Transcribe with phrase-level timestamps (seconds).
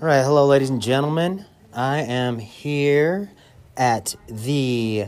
[0.00, 1.44] All right, hello, ladies and gentlemen.
[1.74, 3.30] I am here
[3.76, 5.06] at the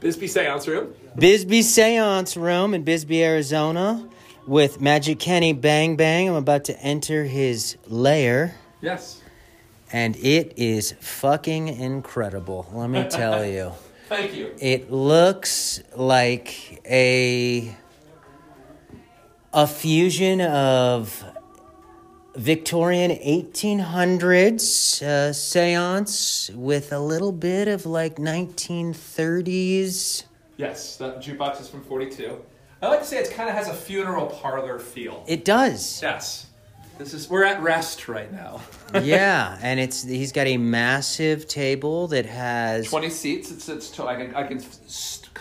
[0.00, 0.92] Bisbee Seance Room.
[1.16, 4.08] Bisbee Seance Room in Bisbee, Arizona,
[4.46, 6.28] with Magic Kenny Bang Bang.
[6.28, 9.22] I'm about to enter his lair, Yes.
[9.92, 12.66] and it is fucking incredible.
[12.72, 13.72] Let me tell you.
[14.08, 14.52] Thank you.
[14.60, 17.74] It looks like a
[19.52, 21.24] a fusion of
[22.36, 30.24] Victorian 1800s uh, seance with a little bit of like 1930s.
[30.58, 32.38] Yes, that jukebox is from 42.
[32.82, 35.24] I like to say it kind of has a funeral parlor feel.
[35.26, 36.02] It does.
[36.02, 36.46] Yes.
[36.98, 38.62] This is we're at rest right now.
[39.02, 43.50] yeah, and it's he's got a massive table that has 20 seats.
[43.50, 44.60] It's it's I can I can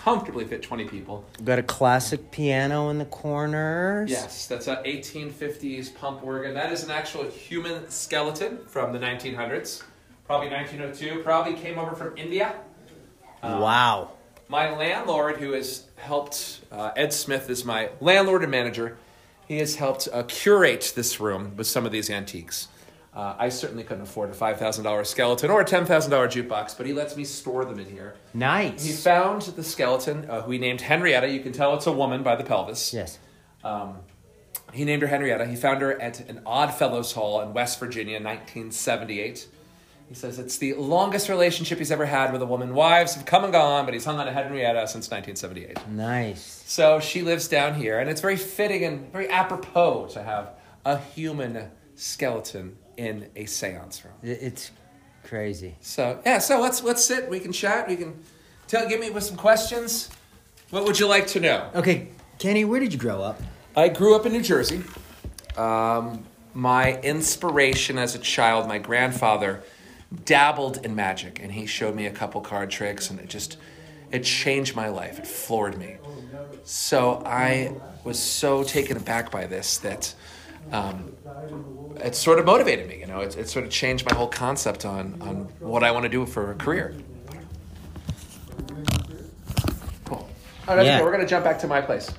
[0.06, 1.26] comfortably fit 20 people.
[1.44, 4.12] got a classic piano in the corners.
[4.12, 6.54] Yes, that's a 1850s pump organ.
[6.54, 9.82] That is an actual human skeleton from the 1900s.
[10.28, 11.24] Probably 1902.
[11.24, 12.54] Probably came over from India.
[13.42, 14.12] Wow.
[14.48, 19.00] My landlord, who has helped, uh, Ed Smith is my landlord and manager.
[19.48, 22.68] He has helped uh, curate this room with some of these antiques.
[23.16, 27.16] Uh, I certainly couldn't afford a $5,000 skeleton or a $10,000 jukebox, but he lets
[27.16, 28.16] me store them in here.
[28.34, 28.84] Nice.
[28.84, 31.30] He found the skeleton, uh, who he named Henrietta.
[31.30, 32.94] You can tell it's a woman by the pelvis.
[32.94, 33.18] yes.
[33.64, 34.00] Um,
[34.74, 35.46] he named her Henrietta.
[35.46, 39.48] He found her at an Odd Fellows Hall in West Virginia in 1978.
[40.10, 42.76] He says it's the longest relationship he's ever had with a woman.
[42.76, 45.88] Wives have come and gone, but he's hung on to Henrietta since 1978.
[45.90, 46.64] Nice.
[46.68, 50.50] So she lives down here, and it's very fitting and very apropos to have
[50.84, 54.14] a human skeleton in a seance room.
[54.24, 54.72] It's
[55.24, 55.76] crazy.
[55.82, 57.30] So yeah, so let's let's sit.
[57.30, 57.88] We can chat.
[57.88, 58.18] We can
[58.68, 58.88] tell.
[58.88, 60.10] Give me with some questions.
[60.70, 61.70] What would you like to know?
[61.76, 63.42] Okay, Kenny, where did you grow up?
[63.76, 64.82] I grew up in New Jersey.
[65.58, 69.64] Um, my inspiration as a child, my grandfather
[70.24, 73.58] dabbled in magic, and he showed me a couple card tricks, and it just
[74.12, 75.20] it changed my life.
[75.20, 75.98] It floored me.
[76.64, 77.74] So I
[78.04, 80.14] was so taken aback by this that
[80.72, 81.12] um,
[82.04, 83.00] it sort of motivated me.
[83.00, 86.04] You know, it, it sort of changed my whole concept on on what I want
[86.04, 86.94] to do for a career.
[90.06, 90.28] Cool.
[90.68, 91.02] All right, Yeah.
[91.02, 92.10] we're gonna jump back to my place.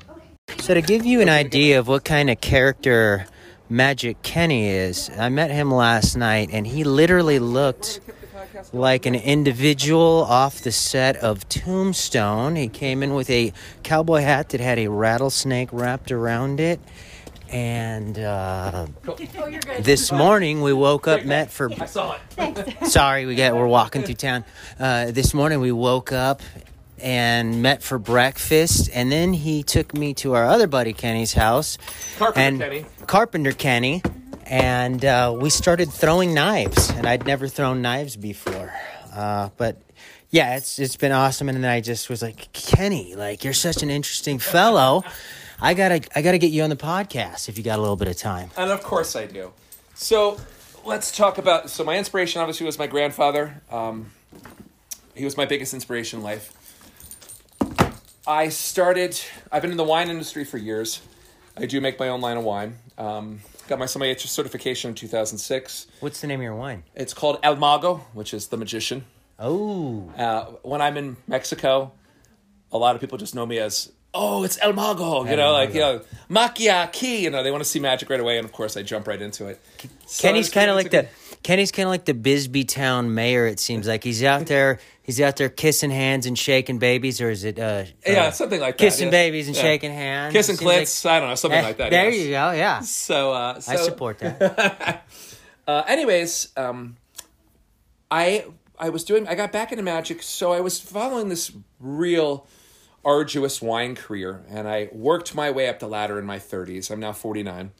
[0.58, 3.26] So to give you an idea of what kind of character
[3.68, 8.00] Magic Kenny is, I met him last night and he literally looked
[8.72, 12.56] like an individual off the set of Tombstone.
[12.56, 13.52] He came in with a
[13.82, 16.80] cowboy hat that had a rattlesnake wrapped around it.
[17.48, 18.86] And uh,
[19.80, 22.86] this morning we woke up, met for I saw it.
[22.88, 24.44] Sorry, we got we're walking through town.
[24.78, 26.42] Uh, this morning we woke up
[26.98, 31.78] and met for breakfast, and then he took me to our other buddy Kenny's house.
[32.18, 32.86] Carpenter and Kenny.
[33.06, 34.02] Carpenter Kenny,
[34.44, 38.72] and uh, we started throwing knives, and I'd never thrown knives before,
[39.14, 39.80] uh, but.
[40.28, 43.84] Yeah, it's it's been awesome, and then I just was like, Kenny, like you're such
[43.84, 45.04] an interesting fellow.
[45.60, 48.08] I gotta I gotta get you on the podcast if you got a little bit
[48.08, 48.50] of time.
[48.56, 49.52] And of course I do.
[49.94, 50.38] So
[50.84, 51.70] let's talk about.
[51.70, 53.62] So my inspiration obviously was my grandfather.
[53.70, 54.10] Um,
[55.14, 56.52] he was my biggest inspiration in life.
[58.26, 59.18] I started.
[59.50, 61.00] I've been in the wine industry for years.
[61.56, 62.76] I do make my own line of wine.
[62.98, 65.86] Um, got my sommelier certification in 2006.
[66.00, 66.82] What's the name of your wine?
[66.94, 69.06] It's called El Mago, which is the magician.
[69.38, 71.92] Oh, Uh, when I'm in Mexico,
[72.72, 75.74] a lot of people just know me as, oh, it's El Mago, you know, like,
[75.74, 78.38] you know, Magia Key, you know, they want to see magic right away.
[78.38, 79.60] And of course, I jump right into it.
[80.06, 81.06] So Kenny's kind of like the
[81.42, 83.46] Kenny's kind of like the Bisbee town mayor.
[83.46, 84.78] It seems like he's out there.
[85.02, 87.60] He's out there kissing hands and shaking babies, or is it?
[87.60, 88.84] Uh, Yeah, uh, something like that.
[88.84, 89.62] kissing babies and Yeah.
[89.62, 91.90] shaking hands, Kissing It seems like- clits, I don't know, something Eh, like that.
[91.90, 92.24] There yes.
[92.24, 92.50] you go.
[92.50, 95.04] Yeah, So, uh, so I support that.
[95.68, 96.96] Uh, anyways, um,
[98.10, 98.44] I
[98.78, 99.26] I was doing.
[99.26, 101.50] I got back into magic, so I was following this
[101.80, 102.46] real
[103.06, 106.90] arduous wine career, and I worked my way up the ladder in my thirties.
[106.90, 107.70] I'm now forty nine.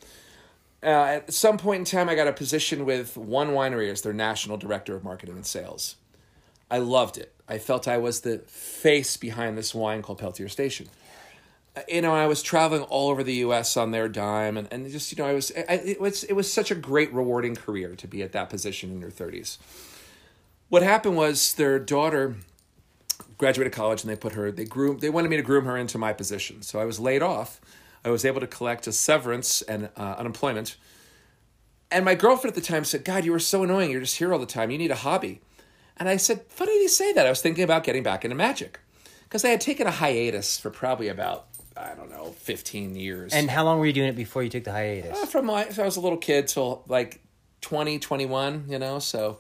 [0.83, 4.13] Uh, at some point in time, I got a position with one winery as their
[4.13, 5.97] national director of marketing and sales.
[6.71, 7.34] I loved it.
[7.49, 10.89] I felt I was the face behind this wine called Peltier Station
[11.89, 13.77] you know, I was traveling all over the U.S.
[13.77, 16.51] on their dime, and, and just you know, I was I, it was it was
[16.53, 19.59] such a great, rewarding career to be at that position in your thirties.
[20.69, 22.37] What happened was their daughter
[23.38, 25.98] graduated college, and they put her they grew they wanted me to groom her into
[25.98, 27.60] my position, so I was laid off.
[28.04, 30.77] I was able to collect a severance and uh, unemployment.
[31.91, 33.91] And my girlfriend at the time said, "God, you were so annoying.
[33.91, 34.71] You're just here all the time.
[34.71, 35.41] You need a hobby."
[35.97, 37.27] And I said, "Funny you say that.
[37.27, 38.80] I was thinking about getting back into magic."
[39.24, 43.33] Because I had taken a hiatus for probably about I don't know, 15 years.
[43.34, 45.22] And how long were you doing it before you took the hiatus?
[45.22, 47.21] Uh, from my, so I was a little kid till like
[47.60, 49.38] 20, 21, you know, so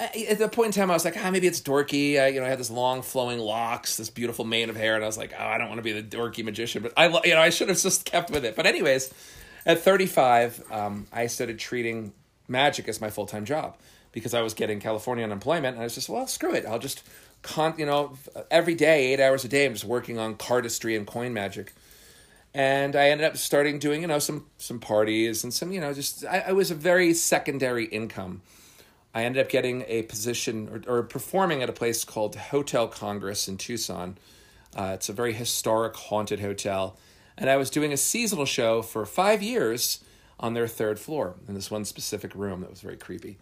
[0.00, 2.20] at the point in time I was like, ah, maybe it's dorky.
[2.20, 5.04] I, you know, I had this long flowing locks, this beautiful mane of hair, and
[5.04, 7.34] I was like, oh, I don't want to be the dorky magician, but I, you
[7.34, 8.56] know, I should have just kept with it.
[8.56, 9.12] But anyways,
[9.66, 12.12] at 35, um, I started treating
[12.48, 13.76] magic as my full time job
[14.12, 17.02] because I was getting California unemployment, and I was just, well, screw it, I'll just,
[17.42, 18.16] con, you know,
[18.50, 21.72] every day, eight hours a day, I'm just working on cardistry and coin magic
[22.52, 25.92] and I ended up starting doing you know some some parties and some you know
[25.92, 28.42] just I, I was a very secondary income.
[29.14, 33.48] I ended up getting a position or, or performing at a place called Hotel Congress
[33.48, 34.18] in Tucson.
[34.76, 36.96] Uh, it's a very historic haunted hotel,
[37.36, 40.04] and I was doing a seasonal show for five years
[40.38, 43.38] on their third floor in this one specific room that was very creepy.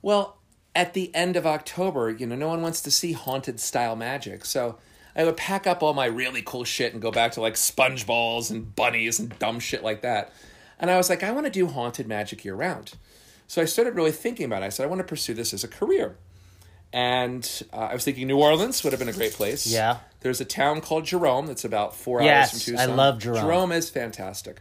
[0.00, 0.38] Well,
[0.74, 4.44] at the end of October, you know, no one wants to see haunted style magic.
[4.44, 4.78] So
[5.14, 8.06] I would pack up all my really cool shit and go back to like sponge
[8.06, 10.32] balls and bunnies and dumb shit like that.
[10.78, 12.94] And I was like, I want to do haunted magic year round.
[13.46, 14.66] So I started really thinking about it.
[14.66, 16.16] I said, I want to pursue this as a career.
[16.92, 19.66] And uh, I was thinking New Orleans would have been a great place.
[19.66, 19.98] Yeah.
[20.20, 22.90] There's a town called Jerome that's about four Yes, hours from Tucson.
[22.90, 23.40] I love Jerome.
[23.40, 24.60] Jerome is fantastic.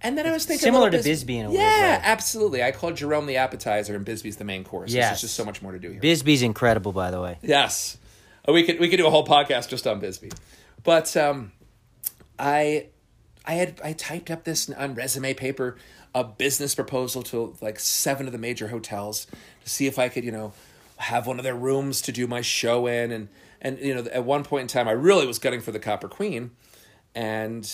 [0.00, 1.58] And then I was thinking Similar to Bisbee in a yeah,
[1.98, 2.00] way.
[2.02, 2.62] absolutely.
[2.62, 4.92] I called Jerome the appetizer and Bisbee's the main course.
[4.92, 5.10] Yes.
[5.10, 6.00] There's just so much more to do here.
[6.00, 7.38] Bisbee's incredible, by the way.
[7.42, 7.98] Yes,
[8.48, 10.32] Uh, we could we could do a whole podcast just on Bisbee,
[10.82, 11.52] but um,
[12.38, 12.86] I
[13.44, 15.76] I had I typed up this on resume paper
[16.14, 19.26] a business proposal to like seven of the major hotels
[19.64, 20.52] to see if I could you know
[20.98, 23.10] have one of their rooms to do my show in.
[23.10, 23.28] And
[23.60, 26.08] and you know at one point in time I really was gunning for the Copper
[26.08, 26.50] Queen,
[27.14, 27.70] and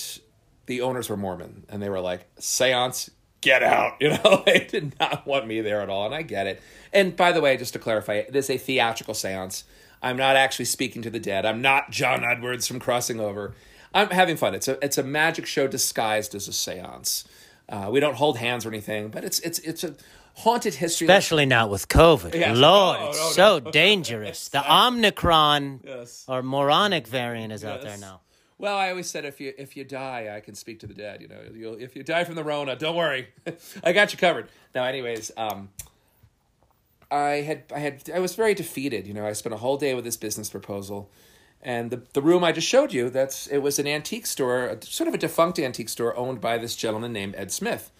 [0.66, 3.96] the owners were Mormon and they were like seance get out.
[4.00, 6.62] You know they did not want me there at all and I get it.
[6.92, 9.64] And by the way just to clarify it is a theatrical seance.
[10.00, 11.44] I'm not actually speaking to the dead.
[11.44, 13.54] I'm not John Edwards from Crossing Over.
[13.92, 14.54] I'm having fun.
[14.54, 17.24] It's a it's a magic show disguised as a seance
[17.68, 19.94] uh, we don't hold hands or anything but it's it's it's a
[20.34, 22.32] haunted history Especially now with COVID.
[22.32, 22.56] Yes.
[22.56, 23.70] Lord, it's no, so no.
[23.72, 24.48] dangerous.
[24.48, 26.24] The Omicron Yes.
[26.28, 28.20] or moronic variant is out there now.
[28.56, 31.20] Well, I always said if you if you die, I can speak to the dead.
[31.22, 33.28] You know, You'll, if you die from the Rona, don't worry,
[33.84, 34.48] I got you covered.
[34.74, 35.70] Now, anyways, um,
[37.10, 39.06] I had I had I was very defeated.
[39.06, 41.10] You know, I spent a whole day with this business proposal,
[41.62, 44.84] and the the room I just showed you that's it was an antique store, a,
[44.84, 47.90] sort of a defunct antique store owned by this gentleman named Ed Smith,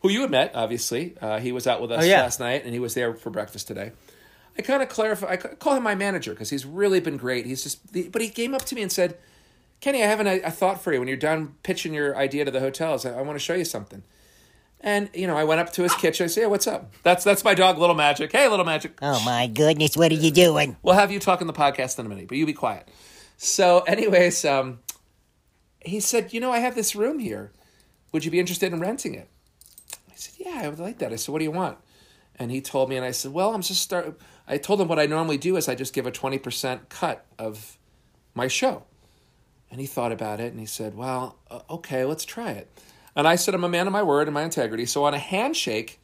[0.00, 0.52] who you had met.
[0.54, 2.22] Obviously, uh, he was out with us Oh, yeah.
[2.22, 3.92] last night, and he was there for breakfast today.
[4.58, 5.32] I kind of clarify.
[5.32, 7.44] I call him my manager because he's really been great.
[7.46, 9.16] He's just, but he came up to me and said,
[9.80, 10.98] "Kenny, I have an, a thought for you.
[11.00, 13.64] When you're done pitching your idea to the hotels, I, I want to show you
[13.64, 14.02] something."
[14.80, 16.24] And you know, I went up to his kitchen.
[16.24, 18.30] I said, "Yeah, what's up?" That's that's my dog, Little Magic.
[18.30, 18.92] Hey, Little Magic.
[19.02, 20.76] Oh my goodness, what are you doing?
[20.82, 22.86] We'll have you talk in the podcast in a minute, but you be quiet.
[23.44, 24.78] So, anyways, um,
[25.80, 27.52] he said, "You know, I have this room here.
[28.12, 29.28] Would you be interested in renting it?"
[30.08, 31.76] I said, "Yeah, I would like that." I said, "What do you want?"
[32.36, 34.18] And he told me, and I said, "Well, I'm just start."
[34.48, 37.26] I told him what I normally do is I just give a twenty percent cut
[37.38, 37.76] of
[38.34, 38.84] my show.
[39.70, 42.70] And he thought about it, and he said, "Well, uh, okay, let's try it."
[43.14, 45.18] And I said, "I'm a man of my word and my integrity." So on a
[45.18, 46.00] handshake,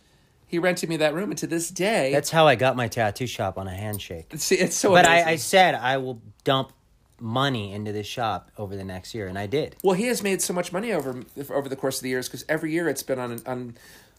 [0.46, 3.26] he rented me that room, and to this day, That's how I got my tattoo
[3.26, 4.30] shop on a handshake.
[4.36, 4.90] see, it's so.
[4.90, 5.06] But.
[5.06, 6.72] I, I said I will dump
[7.20, 9.76] money into this shop over the next year, and I did.
[9.82, 12.44] Well, he has made so much money over over the course of the years because
[12.48, 13.74] every year it's been on on,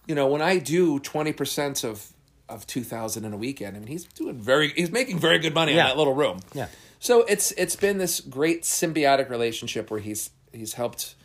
[0.08, 2.08] you know, when I do twenty percent of
[2.50, 5.54] of two thousand in a weekend, I mean, he's doing very, he's making very good
[5.54, 5.84] money Yeah.
[5.84, 6.40] in that little room.
[6.54, 6.68] Yeah.
[7.00, 11.16] So it's it's been this great symbiotic relationship where he's he's helped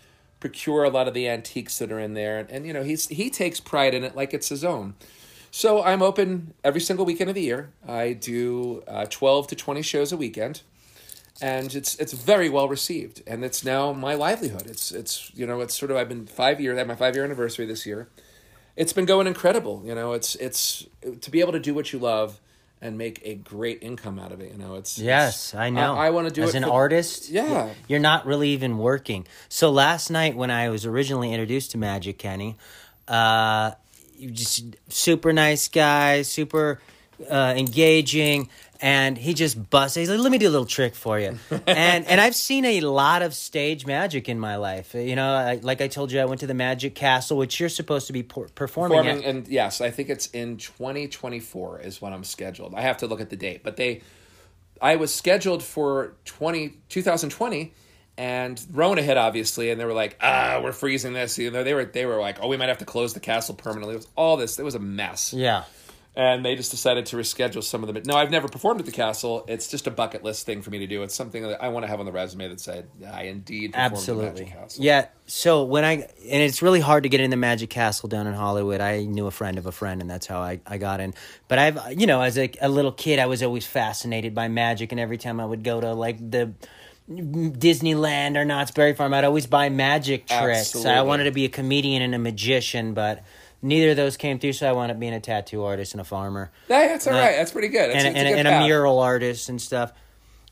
[0.40, 3.08] procure a lot of the antiques that are in there, and, and you know he's
[3.08, 4.94] he takes pride in it like it's his own.
[5.50, 7.70] So I'm open every single weekend of the year.
[7.88, 10.62] I do uh, twelve to twenty shows a weekend
[11.42, 15.60] and it's it's very well received and it's now my livelihood it's it's you know
[15.60, 18.08] it's sort of i've been five year i had my five year anniversary this year
[18.76, 20.86] it's been going incredible you know it's it's
[21.20, 22.40] to be able to do what you love
[22.82, 25.94] and make a great income out of it you know it's Yes, it's- I know.
[25.94, 27.28] i, want to do as an for- artist.
[27.30, 29.26] yeah you're not really even working.
[29.48, 32.56] So last night when I was originally introduced to Magic Kenny,
[33.08, 33.72] uh,
[34.18, 36.80] you just super nice guy, super
[37.30, 38.48] uh, engaging,
[38.80, 39.96] and he just busts.
[39.96, 42.80] He's like, "Let me do a little trick for you," and and I've seen a
[42.80, 44.94] lot of stage magic in my life.
[44.94, 47.68] You know, I, like I told you, I went to the Magic Castle, which you're
[47.68, 49.24] supposed to be per- performing, Forming, at.
[49.24, 53.20] and yes i think it's in 2024 is when i'm scheduled i have to look
[53.20, 54.02] at the date but they
[54.80, 57.72] i was scheduled for 20 2020
[58.18, 61.74] and Rona hit obviously, and they were like, "Ah, we're freezing this." You know, they
[61.74, 64.08] were they were like, "Oh, we might have to close the castle permanently." It was
[64.16, 64.58] all this.
[64.58, 65.34] It was a mess.
[65.34, 65.64] Yeah.
[66.16, 68.02] And they just decided to reschedule some of them.
[68.06, 69.44] No, I've never performed at the castle.
[69.46, 71.02] It's just a bucket list thing for me to do.
[71.02, 73.92] It's something that I want to have on the resume that said I indeed performed
[73.92, 74.44] at Absolutely.
[74.44, 74.84] Magic Castle.
[74.84, 75.06] Yeah.
[75.26, 76.08] So when I and
[76.42, 78.80] it's really hard to get in the Magic Castle down in Hollywood.
[78.80, 81.12] I knew a friend of a friend, and that's how I, I got in.
[81.48, 84.92] But I've you know as a, a little kid, I was always fascinated by magic,
[84.92, 86.54] and every time I would go to like the
[87.10, 90.74] Disneyland or Knott's Berry Farm, I'd always buy magic tricks.
[90.84, 93.22] I wanted to be a comedian and a magician, but
[93.66, 94.52] neither of those came through.
[94.54, 96.50] So I wound up being a tattoo artist and a farmer.
[96.68, 97.36] Yeah, that's all Uh, right.
[97.36, 97.90] That's pretty good.
[97.90, 99.92] That's, and, and, a good and a mural artist and stuff.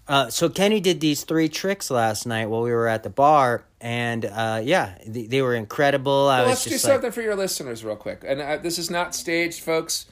[0.07, 3.65] Uh, so Kenny did these three tricks last night while we were at the bar,
[3.81, 6.29] and uh, yeah, they, they were incredible.
[6.29, 8.23] I Well, was let's do like, something for your listeners real quick.
[8.27, 10.05] And uh, this is not staged, folks.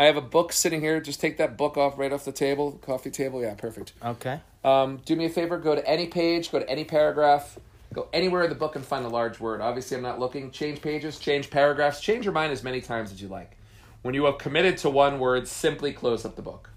[0.00, 0.98] I have a book sitting here.
[0.98, 3.42] Just take that book off right off the table, coffee table.
[3.42, 3.92] Yeah, perfect.
[4.02, 5.58] okay, Um, do me a favor.
[5.58, 6.50] Go to any page.
[6.50, 7.58] Go to any paragraph.
[7.94, 9.60] Go anywhere in the book and find a large word.
[9.60, 10.50] Obviously, I'm not looking.
[10.50, 11.18] Change pages.
[11.18, 12.00] Change paragraphs.
[12.00, 13.56] Change your mind as many times as you like.
[14.02, 16.70] When you have committed to one word, simply close up the book.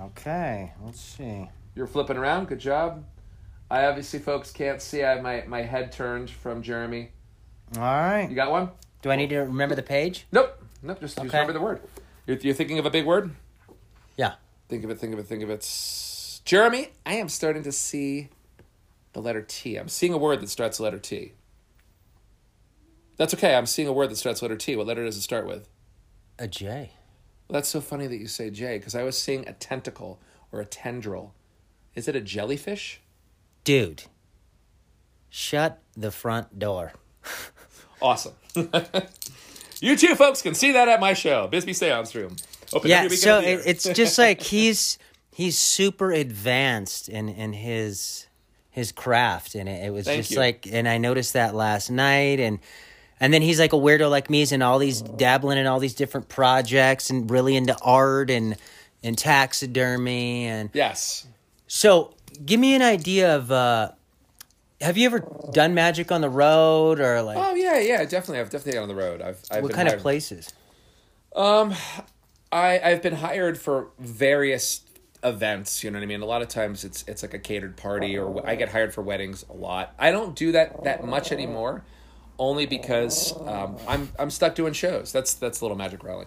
[0.00, 1.48] okay, let's see.
[1.74, 2.48] You're flipping around.
[2.48, 3.04] Good job.
[3.70, 5.04] I obviously, folks, can't see.
[5.04, 7.10] I have my, my head turned from Jeremy.
[7.76, 8.70] All right, You got one?
[9.02, 10.26] do I need to remember the page?
[10.32, 10.60] Nope.
[10.82, 11.00] Nope.
[11.00, 11.82] Just, just remember the word.
[12.26, 13.30] You're, you're thinking of a big word?
[14.16, 14.34] Yeah.
[14.68, 16.40] Think of it, think of it, think of it.
[16.44, 18.30] Jeremy, I am starting to see
[19.12, 19.76] the letter T.
[19.76, 21.32] I'm seeing a word that starts with the letter T.
[23.16, 23.54] That's okay.
[23.54, 24.76] I'm seeing a word that starts letter T.
[24.76, 25.68] What letter does it start with?
[26.38, 26.92] A J.
[27.48, 30.20] Well, that's so funny that you say J because I was seeing a tentacle
[30.52, 31.34] or a tendril.
[31.94, 33.00] Is it a jellyfish?
[33.64, 34.04] Dude,
[35.28, 36.92] shut the front door.
[38.00, 38.34] Awesome.
[39.80, 42.36] you two folks can see that at my show, Bisbee Seance Room.
[42.72, 43.58] Open yeah, so of the year.
[43.58, 44.98] it, it's just like he's
[45.32, 48.27] he's super advanced in in his
[48.78, 50.38] his craft, and it, it was Thank just you.
[50.38, 52.58] like, and I noticed that last night, and
[53.20, 55.80] and then he's like a weirdo like me, he's in all these dabbling in all
[55.80, 58.56] these different projects, and really into art and
[59.02, 61.26] and taxidermy, and yes.
[61.66, 63.52] so give me an idea of.
[63.52, 63.90] uh
[64.80, 68.38] have you ever done magic on the road or like Oh yeah, yeah, definitely.
[68.38, 69.20] I've definitely on the road.
[69.20, 70.52] I've, I've what kind of places?
[71.34, 71.74] Um,
[72.52, 74.78] I I've been hired for various
[75.24, 75.82] events.
[75.82, 76.20] You know what I mean.
[76.22, 79.02] A lot of times it's it's like a catered party, or I get hired for
[79.02, 79.94] weddings a lot.
[79.98, 81.82] I don't do that that much anymore,
[82.38, 85.12] only because um, I'm I'm stuck doing shows.
[85.12, 86.26] That's that's Little Magic Rowling.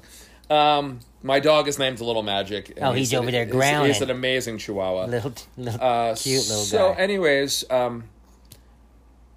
[0.50, 2.78] Um, my dog is named Little Magic.
[2.82, 3.88] Oh, he's an- over there he's- growling.
[3.94, 5.06] He's an amazing Chihuahua.
[5.06, 7.00] Little, little Uh, cute little so, guy.
[7.00, 8.04] anyways, um,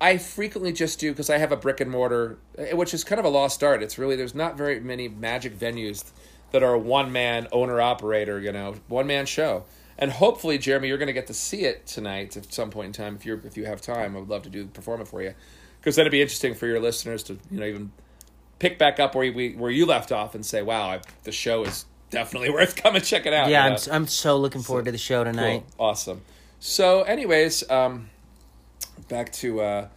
[0.00, 3.20] I frequently just do because I have a brick and mortar, eh, which is kind
[3.20, 3.80] of a lost art.
[3.82, 6.04] It's really there's not very many magic venues
[6.54, 9.64] that are a one man owner operator, you know, one man show.
[9.98, 12.92] And hopefully, Jeremy, you're going to get to see it tonight at some point in
[12.92, 14.14] time if you if you have time.
[14.14, 15.34] I would love to do perform it for you
[15.80, 17.90] because then it'd be interesting for your listeners to you know even
[18.60, 21.64] pick back up where we where you left off and say, "Wow, I, the show
[21.64, 23.92] is definitely worth coming check it out." yeah, you I'm, know?
[23.92, 25.64] I'm so looking forward to the show tonight.
[25.76, 25.86] Cool.
[25.88, 26.20] Awesome.
[26.60, 28.10] So, anyways, um,
[29.08, 29.88] back to uh,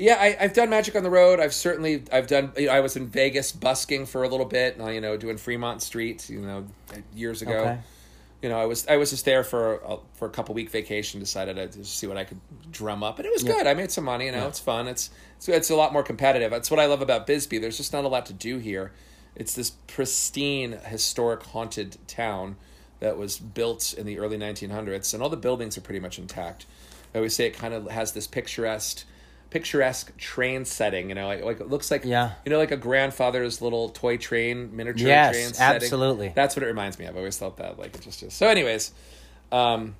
[0.00, 1.38] yeah, I, I've done Magic on the Road.
[1.40, 2.52] I've certainly I've done.
[2.56, 4.80] You know, I was in Vegas busking for a little bit.
[4.80, 6.28] uh, You know, doing Fremont Street.
[6.30, 6.66] You know,
[7.14, 7.52] years ago.
[7.58, 7.78] Okay.
[8.42, 11.20] You know, I was I was just there for a, for a couple week vacation.
[11.20, 12.40] Decided to just see what I could
[12.72, 13.66] drum up, and it was good.
[13.66, 14.26] I made some money.
[14.26, 14.88] You know, it's fun.
[14.88, 16.50] It's it's it's a lot more competitive.
[16.50, 17.58] That's what I love about Bisbee.
[17.58, 18.92] There's just not a lot to do here.
[19.36, 22.56] It's this pristine, historic, haunted town
[23.00, 26.66] that was built in the early 1900s, and all the buildings are pretty much intact.
[27.14, 29.04] I always say it kind of has this picturesque,
[29.50, 31.08] picturesque train setting.
[31.08, 32.32] You know, like, like it looks like Yeah.
[32.44, 35.82] you know, like a grandfather's little toy train, miniature Yes, train setting.
[35.82, 36.32] absolutely.
[36.34, 37.14] That's what it reminds me of.
[37.16, 38.32] I always thought that like it just is.
[38.32, 38.92] So, anyways,
[39.52, 39.96] um,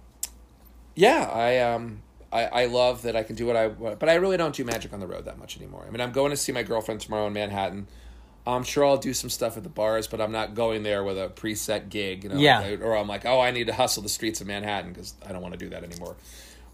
[0.95, 2.03] yeah, I um.
[2.33, 4.63] I, I love that I can do what I want, but I really don't do
[4.65, 5.85] magic on the road that much anymore.
[5.85, 7.89] I mean, I'm going to see my girlfriend tomorrow in Manhattan.
[8.47, 11.19] I'm sure I'll do some stuff at the bars, but I'm not going there with
[11.19, 12.37] a preset gig, you know.
[12.39, 12.77] Yeah.
[12.83, 15.43] or I'm like, oh, I need to hustle the streets of Manhattan because I don't
[15.43, 16.15] want to do that anymore.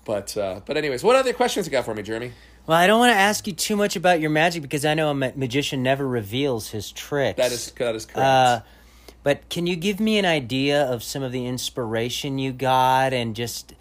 [0.06, 2.32] But uh, but anyways, what other questions you got for me, Jeremy?
[2.66, 5.10] Well, I don't want to ask you too much about your magic because I know
[5.10, 7.36] a ma- magician never reveals his tricks.
[7.36, 8.18] That is that is correct.
[8.18, 8.60] Uh,
[9.22, 13.34] but can you give me an idea of some of the inspiration you got and
[13.34, 13.74] just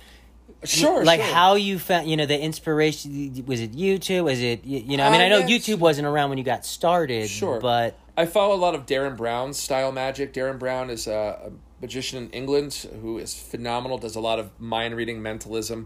[0.63, 1.33] sure, like sure.
[1.33, 5.11] how you found you know the inspiration was it YouTube was it you know I
[5.11, 7.59] mean Uh, I know yeah, YouTube wasn't around when you got started Sure.
[7.59, 10.33] but I follow a lot of Derren Brown's style magic.
[10.33, 11.51] Derren Brown is a, a
[11.81, 15.85] magician in England who is phenomenal, does a lot of mind reading, mentalism,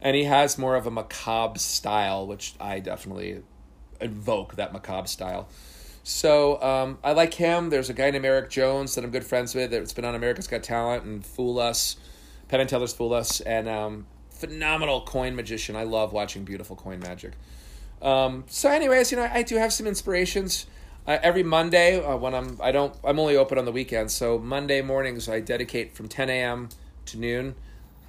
[0.00, 3.42] and he has more of a macabre style, which I definitely
[4.00, 5.48] invoke that macabre style.
[6.04, 7.70] So um, I like him.
[7.70, 10.46] There's a guy named Eric Jones that I'm good friends with that's been on America's
[10.46, 11.96] Got Talent and Fool Us,
[12.48, 15.76] Penn and Teller's Fool Us, and um, phenomenal coin magician.
[15.76, 17.32] I love watching beautiful coin magic.
[18.00, 20.66] Um, so, anyways, you know, I do have some inspirations.
[21.06, 24.38] Uh, every Monday uh, when I'm I don't I'm only open on the weekends, so
[24.38, 26.68] Monday mornings I dedicate from 10 a.m.
[27.06, 27.54] to noon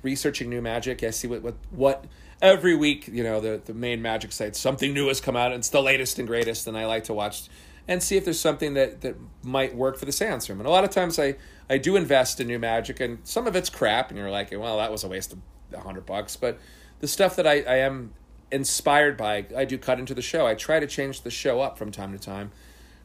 [0.01, 1.03] researching new magic.
[1.03, 2.05] I see what what what
[2.41, 5.59] every week you know the the main magic sites something new has come out and
[5.59, 7.49] it's the latest and greatest, and I like to watch
[7.87, 10.59] and see if there's something that that might work for the seance room.
[10.59, 11.35] And a lot of times I
[11.69, 14.77] I do invest in new magic, and some of it's crap, and you're like, well,
[14.77, 15.39] that was a waste of
[15.73, 16.59] a hundred bucks, but
[16.99, 18.13] the stuff that I, I am
[18.51, 20.45] inspired by, I do cut into the show.
[20.45, 22.51] I try to change the show up from time to time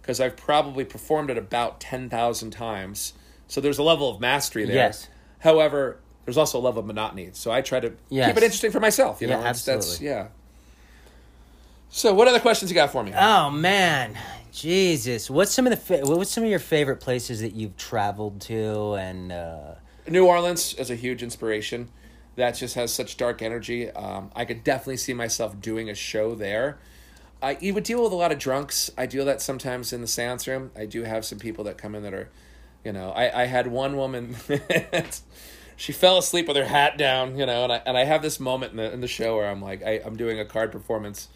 [0.01, 3.15] because I've probably performed it about 10,000 times.
[3.47, 4.75] So there's a level of mastery there.
[4.75, 5.09] Yes.
[5.41, 7.31] However, there's also a level of monotony.
[7.33, 8.29] So I try to Yes.
[8.29, 9.21] keep it interesting for myself.
[9.21, 10.27] You know, Yeah, That's- that's- yeah.
[11.91, 13.13] So what other questions you got for me?
[13.17, 14.19] Oh man,
[14.53, 15.31] Jesus!
[15.31, 19.31] What's some of the what's some of your favorite places that you've traveled to and
[19.31, 19.75] uh,
[20.09, 21.89] New Orleans is a huge inspiration.
[22.37, 23.91] That just has such dark energy.
[23.93, 26.79] Um, I could definitely see myself doing a show there.
[27.41, 28.91] I you would deal with a lot of drunks.
[28.99, 30.73] I deal that sometimes in the seance room.
[30.77, 32.29] I do have some people that come in that are,
[32.85, 34.35] you know, I, I had one woman.
[35.77, 38.39] she fell asleep with her hat down, you know, and I and I have this
[38.39, 41.29] moment in the in the show where I'm like I, I'm doing a card performance,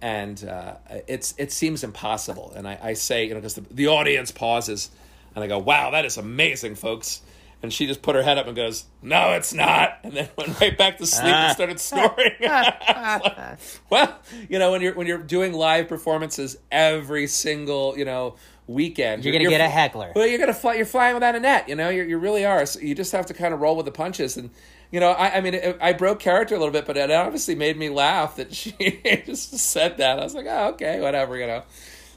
[0.00, 0.76] and uh,
[1.06, 4.90] it's it seems impossible, and I, I say you know because the, the audience pauses,
[5.34, 7.22] and I go, wow, that is amazing, folks.
[7.62, 10.60] And she just put her head up and goes, "No, it's not," and then went
[10.60, 12.32] right back to sleep and started snoring.
[12.40, 18.36] Like, well, you know, when you're when you're doing live performances every single you know
[18.66, 20.12] weekend, You're gonna get a heckler.
[20.14, 20.74] Well, you're gonna fly.
[20.74, 21.68] You're flying without a net.
[21.68, 22.66] You know, you you really are.
[22.66, 24.36] So you just have to kind of roll with the punches.
[24.36, 24.50] And
[24.90, 27.54] you know, I, I mean, it, I broke character a little bit, but it obviously
[27.54, 28.72] made me laugh that she
[29.26, 30.18] just said that.
[30.18, 31.36] I was like, oh, okay, whatever.
[31.36, 31.62] You know.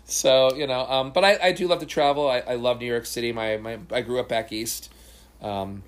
[0.06, 2.28] So you know, um, but I, I do love to travel.
[2.28, 3.32] I, I love New York City.
[3.32, 4.92] My my I grew up back east.
[5.42, 5.84] Um,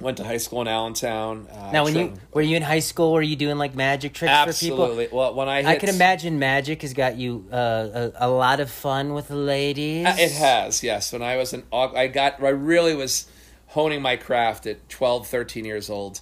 [0.00, 1.46] went to high school in Allentown.
[1.50, 3.12] Uh, now when you were you in high school?
[3.12, 5.18] Were you doing like magic tricks absolutely for people?
[5.18, 8.60] well when I hit, I can imagine magic has got you uh, a, a lot
[8.60, 10.06] of fun with the ladies.
[10.06, 11.12] Uh, It has, yes.
[11.12, 13.26] When I was an, I got, I really was
[13.68, 16.20] honing my craft at 12, 13 years old.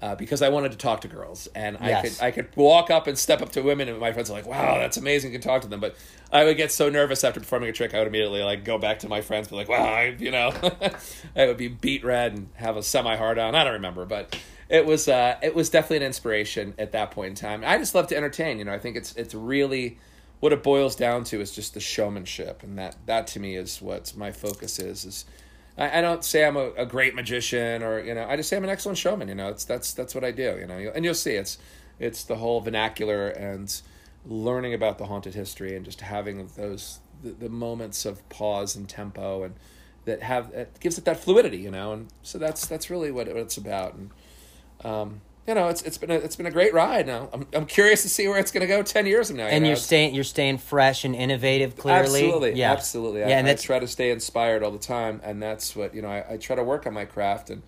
[0.00, 3.08] Uh, because I wanted to talk to girls, and I could I could walk up
[3.08, 5.32] and step up to women, and my friends are like, "Wow, that's amazing!
[5.32, 5.96] You can talk to them." But
[6.32, 9.00] I would get so nervous after performing a trick, I would immediately like go back
[9.00, 10.52] to my friends, be like, "Wow, I, you know,"
[11.36, 13.56] I would be beat red and have a semi hard on.
[13.56, 17.30] I don't remember, but it was uh, it was definitely an inspiration at that point
[17.30, 17.64] in time.
[17.66, 18.58] I just love to entertain.
[18.58, 19.98] You know, I think it's it's really
[20.40, 23.80] what it boils down to is just the showmanship, and that that to me is
[23.80, 25.04] what my focus is.
[25.04, 25.24] Is
[25.78, 28.56] I, I don't say I'm a, a great magician or you know I just say
[28.56, 29.28] I'm an excellent showman.
[29.28, 30.58] You know, it's that's that's what I do.
[30.60, 31.58] You know, and you'll see it's
[31.98, 33.80] it's the whole vernacular and
[34.26, 38.88] learning about the haunted history and just having those the, the moments of pause and
[38.88, 39.54] tempo and
[40.04, 41.58] that have it gives it that fluidity.
[41.58, 43.94] You know, and so that's that's really what, it, what it's about.
[43.94, 44.10] And
[44.84, 47.06] um, you know, it's it's been a, it's been a great ride.
[47.06, 49.46] Now I'm I'm curious to see where it's going to go ten years from now.
[49.46, 49.68] you and know?
[49.68, 51.74] you're staying you're staying fresh and innovative.
[51.74, 53.24] Clearly, Absolutely, yeah, absolutely.
[53.24, 55.94] I, Yeah, and I that's try to stay inspired all the time, and that's what
[55.94, 56.08] you know.
[56.08, 57.62] I, I try to work on my craft, and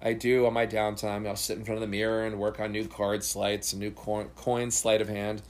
[0.00, 1.28] I do on my downtime.
[1.28, 3.90] I'll sit in front of the mirror and work on new card sleights, and new
[3.90, 5.42] coin, coin sleight of hand.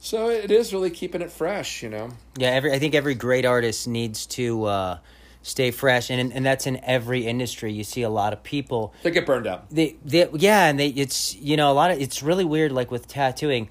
[0.00, 2.10] So it is really keeping it fresh, you know.
[2.38, 4.98] Yeah, every I think every great artist needs to uh,
[5.42, 7.72] stay fresh, and and that's in every industry.
[7.72, 8.94] You see a lot of people.
[9.02, 9.70] They get burned out.
[9.70, 12.72] They, they yeah, and they it's you know a lot of it's really weird.
[12.72, 13.68] Like with tattooing,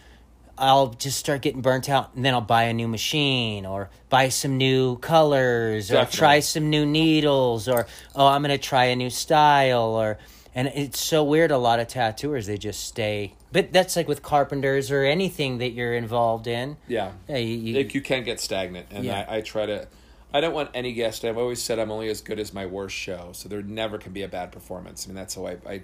[0.58, 4.29] I'll just start getting burnt out, and then I'll buy a new machine or buy
[4.29, 9.10] some new colors or try some new needles or oh I'm gonna try a new
[9.10, 10.17] style or
[10.55, 11.51] and it's so weird.
[11.51, 13.36] A lot of tattooers they just stay.
[13.51, 16.77] But that's like with carpenters or anything that you're involved in.
[16.88, 19.25] Yeah, Yeah, you, you, Like, you can't get stagnant, and Yeah.
[19.27, 19.88] I, I try to.
[20.34, 21.26] I don't want any guest.
[21.26, 24.13] I've always said I'm only as good as my worst show, so there never can
[24.13, 25.06] be a bad performance.
[25.06, 25.58] I mean, that's how I.
[25.68, 25.84] I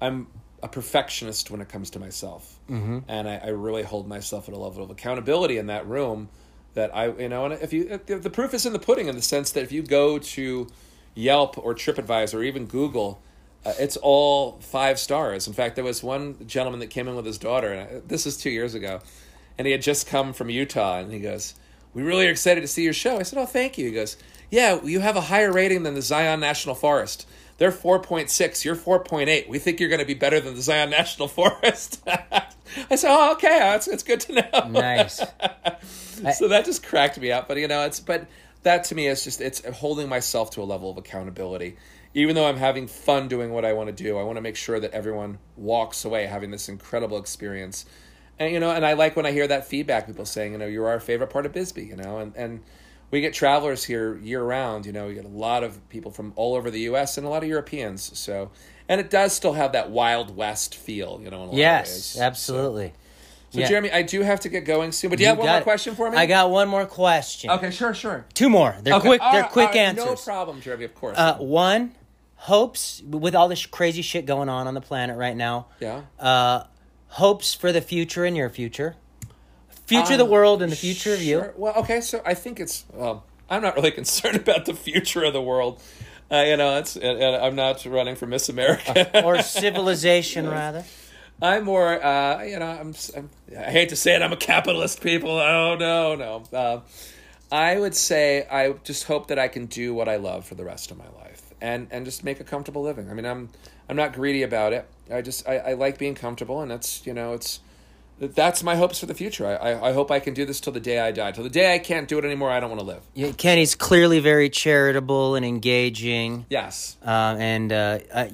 [0.00, 0.28] I'm
[0.62, 3.00] a perfectionist when it comes to myself, mm-hmm.
[3.08, 6.28] and I, I really hold myself at a level of accountability in that room.
[6.74, 9.16] That I, you know, and if you, if the proof is in the pudding, in
[9.16, 10.68] the sense that if you go to
[11.14, 13.20] Yelp or TripAdvisor or even Google,
[13.66, 15.46] uh, it's all five stars.
[15.46, 18.26] In fact, there was one gentleman that came in with his daughter, and I, this
[18.26, 19.00] is two years ago,
[19.58, 21.54] and he had just come from Utah, and he goes,
[21.94, 24.16] "We really are excited to see your show." I said, "Oh, thank you." He goes,
[24.50, 27.26] "Yeah, you have a higher rating than the Zion National Forest.
[27.58, 28.64] They're four point six.
[28.64, 29.48] You're four point eight.
[29.48, 32.02] We think you're going to be better than the Zion National Forest."
[32.90, 35.20] I said, "Oh, okay, that's it's good to know." Nice.
[36.36, 37.48] so that just cracked me up.
[37.48, 38.26] But you know, it's but
[38.62, 41.76] that to me is just it's holding myself to a level of accountability.
[42.14, 44.56] Even though I'm having fun doing what I want to do, I want to make
[44.56, 47.86] sure that everyone walks away having this incredible experience.
[48.38, 50.66] And you know, and I like when I hear that feedback, people saying, you know,
[50.66, 52.60] you're our favorite part of Bisbee, you know, and and
[53.10, 54.86] we get travelers here year round.
[54.86, 57.18] You know, we get a lot of people from all over the U.S.
[57.18, 58.18] and a lot of Europeans.
[58.18, 58.50] So,
[58.88, 61.36] and it does still have that Wild West feel, you know.
[61.36, 62.22] In a lot of yes, ways.
[62.22, 62.94] absolutely.
[63.50, 63.68] So, Yeah.
[63.68, 65.10] Jeremy, I do have to get going soon.
[65.10, 65.62] But do you, have one more it.
[65.62, 66.16] question for me?
[66.16, 67.50] I got one more question.
[67.50, 68.24] Okay, sure, sure.
[68.32, 68.74] Two more.
[68.82, 69.20] They're Okay, quick.
[69.20, 70.06] all They're right, quick all right, answers.
[70.06, 70.86] No problem, Jeremy.
[70.86, 71.18] Of course.
[71.18, 71.94] Uh, one,
[72.36, 75.66] hopes with all this crazy shit going on on the planet right now.
[75.80, 76.00] yeah.
[76.18, 76.64] Uh,
[77.12, 78.96] hopes for the future and your future,
[79.86, 81.38] future of the world and the future of you.
[81.40, 82.00] Uh, Well, okay.
[82.00, 82.84] So I think it's.
[82.92, 85.80] Well, I'm not really concerned about the future of the world.
[86.30, 86.96] Uh, you know, it's.
[86.96, 89.24] And, and I'm not running for Miss America.
[89.24, 90.84] or civilization rather.
[91.40, 92.02] I'm more.
[92.02, 93.30] Uh, you know, I'm, I'm.
[93.58, 94.22] I hate to say it.
[94.22, 95.00] I'm a capitalist.
[95.00, 95.30] People.
[95.30, 96.42] Oh no, no.
[96.56, 96.80] Uh,
[97.50, 100.64] I would say I just hope that I can do what I love for the
[100.64, 103.10] rest of my life, and and just make a comfortable living.
[103.10, 103.50] I mean, I'm
[103.88, 104.88] I'm not greedy about it.
[105.12, 107.60] I just I, I like being comfortable, and that's you know it's
[108.18, 109.46] that's my hopes for the future.
[109.46, 111.32] I, I I hope I can do this till the day I die.
[111.32, 113.02] Till the day I can't do it anymore, I don't want to live.
[113.14, 116.46] Yeah, Kenny's clearly very charitable and engaging.
[116.48, 116.96] Yes.
[117.04, 118.30] uh, and uh, a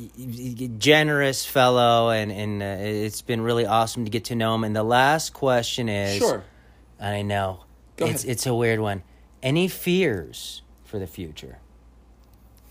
[0.78, 4.64] generous fellow, and and uh, it's been really awesome to get to know him.
[4.64, 6.44] And the last question is, Sure.
[7.00, 7.64] I know
[7.96, 8.32] Go it's ahead.
[8.32, 9.02] it's a weird one.
[9.42, 11.58] Any fears for the future?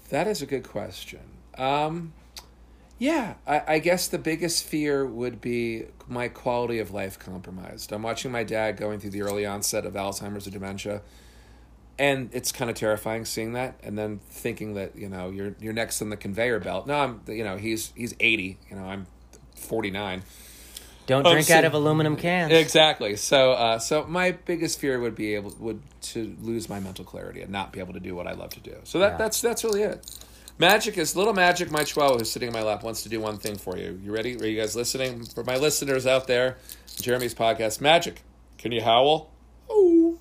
[0.10, 1.20] That is a good question.
[1.58, 2.14] Um,
[3.00, 7.92] yeah, I, I guess the biggest fear would be my quality of life compromised.
[7.92, 11.02] I'm watching my dad going through the early onset of Alzheimer's or dementia,
[12.00, 15.74] and it's kind of terrifying seeing that, and then thinking that you know you're you're
[15.74, 16.88] next on the conveyor belt.
[16.88, 18.58] No, I'm you know he's he's 80.
[18.70, 19.08] You know I'm
[19.56, 20.24] 49.
[21.08, 22.52] Don't Oh, drink so- out of aluminum cans.
[22.52, 23.16] Exactly.
[23.16, 27.42] So, uh, so my biggest fear would be able would to lose my mental clarity
[27.42, 28.76] and not be able to do what I love to do.
[28.84, 29.18] So that Yeah.
[29.18, 30.06] that's that's really it.
[30.60, 31.70] Magic is little magic.
[31.70, 34.00] My chihuahua who's sitting in my lap wants to do one thing for you.
[34.04, 34.36] You ready?
[34.42, 35.24] Are you guys listening?
[35.24, 36.58] For my listeners out there,
[37.00, 38.24] Jeremy's podcast, Magic.
[38.58, 39.30] Can you howl?
[39.72, 40.18] Ooh.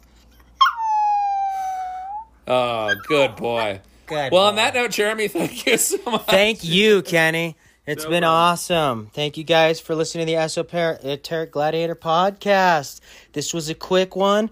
[2.46, 3.81] Oh, good boy.
[4.07, 6.27] Good Well, on that note, Jeremy, thank you so much.
[6.27, 7.57] Thank you, Kenny.
[7.87, 8.38] It's No been problem.
[8.40, 9.11] awesome.
[9.14, 13.01] Thank you guys for listening to the Esoteric Gladiator podcast.
[13.33, 14.51] This was a quick one.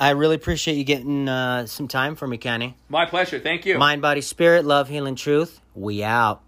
[0.00, 2.74] I really appreciate you getting uh, some time for me, Kenny.
[2.88, 3.38] My pleasure.
[3.38, 3.76] Thank you.
[3.78, 5.60] Mind, body, spirit, love, healing, truth.
[5.74, 6.42] We out.